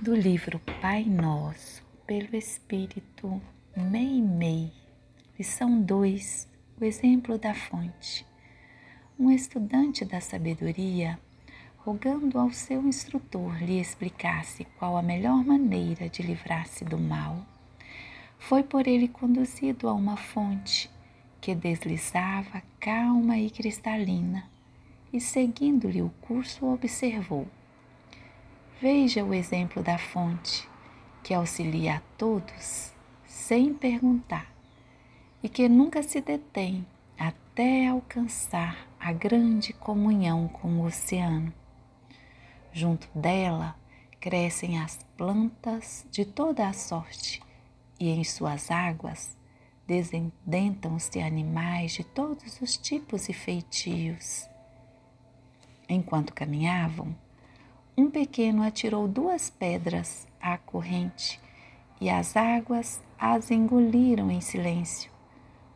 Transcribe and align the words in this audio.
do 0.00 0.14
livro 0.14 0.58
Pai 0.80 1.04
Nosso, 1.04 1.84
pelo 2.06 2.34
Espírito 2.34 3.38
Meimei, 3.76 4.72
lição 5.38 5.78
2, 5.82 6.48
o 6.80 6.84
exemplo 6.86 7.36
da 7.36 7.52
fonte. 7.52 8.24
Um 9.18 9.30
estudante 9.30 10.02
da 10.06 10.18
sabedoria, 10.18 11.20
rogando 11.76 12.38
ao 12.38 12.50
seu 12.50 12.80
instrutor 12.88 13.62
lhe 13.62 13.78
explicasse 13.78 14.64
qual 14.78 14.96
a 14.96 15.02
melhor 15.02 15.44
maneira 15.44 16.08
de 16.08 16.22
livrar-se 16.22 16.82
do 16.82 16.98
mal, 16.98 17.44
foi 18.38 18.62
por 18.62 18.86
ele 18.86 19.06
conduzido 19.06 19.86
a 19.86 19.92
uma 19.92 20.16
fonte 20.16 20.90
que 21.42 21.54
deslizava 21.54 22.62
calma 22.80 23.36
e 23.36 23.50
cristalina, 23.50 24.48
e 25.12 25.20
seguindo-lhe 25.20 26.00
o 26.00 26.08
curso 26.22 26.64
observou 26.72 27.46
Veja 28.80 29.22
o 29.22 29.34
exemplo 29.34 29.82
da 29.82 29.98
fonte 29.98 30.66
que 31.22 31.34
auxilia 31.34 31.96
a 31.96 32.00
todos 32.16 32.94
sem 33.26 33.74
perguntar 33.74 34.50
e 35.42 35.50
que 35.50 35.68
nunca 35.68 36.02
se 36.02 36.18
detém 36.22 36.86
até 37.18 37.88
alcançar 37.88 38.88
a 38.98 39.12
grande 39.12 39.74
comunhão 39.74 40.48
com 40.48 40.80
o 40.80 40.86
oceano. 40.86 41.52
Junto 42.72 43.06
dela 43.14 43.76
crescem 44.18 44.78
as 44.78 44.98
plantas 45.14 46.06
de 46.10 46.24
toda 46.24 46.66
a 46.66 46.72
sorte 46.72 47.42
e 47.98 48.08
em 48.08 48.24
suas 48.24 48.70
águas 48.70 49.36
descendentam-se 49.86 51.20
animais 51.20 51.92
de 51.92 52.02
todos 52.02 52.58
os 52.62 52.78
tipos 52.78 53.28
e 53.28 53.34
feitios. 53.34 54.48
Enquanto 55.86 56.32
caminhavam, 56.32 57.14
um 58.00 58.10
pequeno 58.10 58.62
atirou 58.62 59.06
duas 59.06 59.50
pedras 59.50 60.26
à 60.40 60.56
corrente 60.56 61.38
e 62.00 62.08
as 62.08 62.34
águas 62.34 63.02
as 63.18 63.50
engoliram 63.50 64.30
em 64.30 64.40
silêncio, 64.40 65.12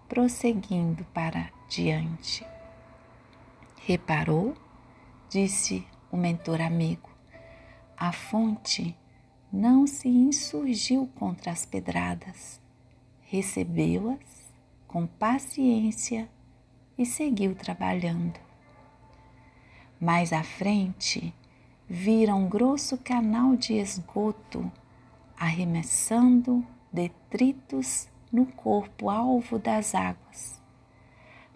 prosseguindo 0.09 1.05
para 1.13 1.51
diante. 1.69 2.47
Reparou? 3.83 4.57
disse 5.29 5.87
o 6.11 6.17
mentor 6.17 6.63
amigo. 6.63 7.11
A 7.97 8.11
fonte 8.11 8.97
não 9.53 9.87
se 9.87 10.09
insurgiu 10.09 11.07
contra 11.17 11.53
as 11.53 11.67
pedradas, 11.67 12.59
recebeu-as 13.23 14.51
com 14.89 15.07
paciência 15.07 16.29
e 16.97 17.05
seguiu 17.05 17.55
trabalhando. 17.55 18.41
Mais 20.01 20.33
à 20.33 20.43
frente, 20.43 21.35
vira 21.89 22.35
um 22.35 22.49
grosso 22.49 22.97
canal 22.97 23.57
de 23.57 23.75
esgoto 23.75 24.71
arremessando 25.37 26.65
detritos 26.93 28.09
no 28.33 28.47
corpo 28.47 29.11
alvo 29.11 29.59
das 29.59 29.95
águas. 29.95 30.61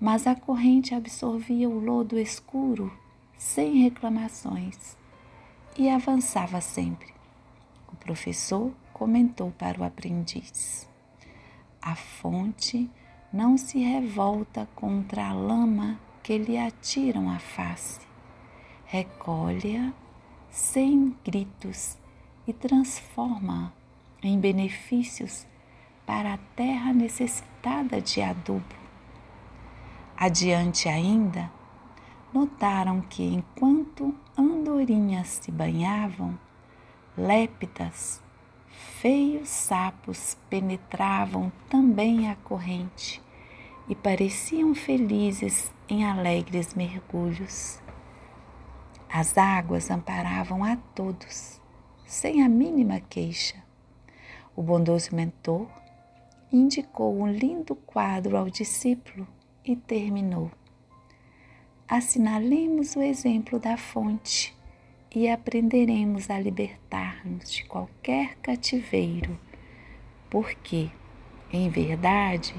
Mas 0.01 0.27
a 0.27 0.35
corrente 0.35 0.95
absorvia 0.95 1.69
o 1.69 1.79
lodo 1.79 2.19
escuro 2.19 2.93
sem 3.37 3.83
reclamações 3.83 4.97
e 5.77 5.89
avançava 5.89 6.61
sempre. 6.61 7.15
O 7.91 7.97
professor 7.97 8.73
comentou 8.93 9.51
para 9.53 9.81
o 9.81 9.85
aprendiz: 9.85 10.89
A 11.81 11.95
fonte 11.95 12.91
não 13.33 13.57
se 13.57 13.79
revolta 13.79 14.69
contra 14.75 15.29
a 15.29 15.33
lama 15.33 15.99
que 16.23 16.37
lhe 16.37 16.59
atiram 16.59 17.31
à 17.31 17.39
face, 17.39 18.01
recolhe-a 18.85 19.93
sem 20.51 21.17
gritos 21.25 21.97
e 22.47 22.53
transforma 22.53 23.73
em 24.23 24.39
benefícios 24.39 25.47
para 26.07 26.35
a 26.35 26.39
terra 26.57 26.93
necessitada 26.93 28.01
de 28.01 28.23
adubo. 28.23 28.75
Adiante 30.17 30.89
ainda, 30.89 31.51
notaram 32.33 33.01
que 33.01 33.23
enquanto 33.23 34.15
andorinhas 34.37 35.41
se 35.43 35.53
banhavam, 35.53 36.39
lépidas, 37.17 38.23
feios 39.01 39.49
sapos 39.49 40.37
penetravam 40.49 41.53
também 41.69 42.31
a 42.31 42.37
corrente 42.37 43.23
e 43.89 43.95
pareciam 43.95 44.75
felizes 44.75 45.73
em 45.89 46.05
alegres 46.05 46.75
mergulhos. 46.75 47.81
As 49.11 49.39
águas 49.39 49.91
amparavam 49.91 50.63
a 50.63 50.77
todos, 50.77 51.61
sem 52.07 52.43
a 52.43 52.49
mínima 52.49 53.01
queixa. 53.01 53.57
O 54.55 54.63
bondoso 54.63 55.17
mentor 55.17 55.67
indicou 56.53 57.19
um 57.19 57.27
lindo 57.27 57.75
quadro 57.75 58.37
ao 58.37 58.51
discípulo 58.51 59.27
e 59.65 59.75
terminou. 59.75 60.51
Assinalemos 61.89 62.97
o 62.97 63.03
exemplo 63.03 63.59
da 63.59 63.79
fonte 63.79 64.55
e 65.15 65.27
aprenderemos 65.27 66.29
a 66.29 66.39
libertar-nos 66.39 67.51
de 67.51 67.65
qualquer 67.65 68.37
cativeiro, 68.37 69.41
porque, 70.29 70.91
em 71.51 71.71
verdade, 71.71 72.55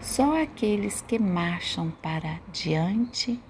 só 0.00 0.42
aqueles 0.42 1.00
que 1.02 1.20
marcham 1.20 1.92
para 2.02 2.40
diante 2.52 3.40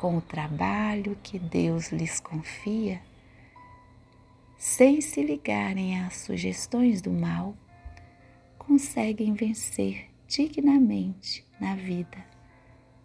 com 0.00 0.16
o 0.16 0.22
trabalho 0.22 1.14
que 1.22 1.38
Deus 1.38 1.92
lhes 1.92 2.18
confia, 2.18 3.02
sem 4.56 4.98
se 5.02 5.22
ligarem 5.22 6.00
às 6.00 6.16
sugestões 6.16 7.02
do 7.02 7.10
mal, 7.10 7.54
conseguem 8.56 9.34
vencer 9.34 10.08
dignamente 10.26 11.44
na 11.60 11.76
vida, 11.76 12.16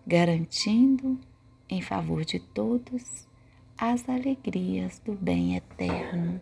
garantindo, 0.07 1.19
em 1.69 1.81
favor 1.81 2.23
de 2.23 2.39
todos, 2.39 3.27
as 3.77 4.07
alegrias 4.07 4.97
do 4.99 5.11
bem 5.15 5.57
eterno. 5.57 6.39